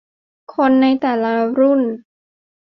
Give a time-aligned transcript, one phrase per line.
[0.53, 1.81] คนในแต่ละรุ่น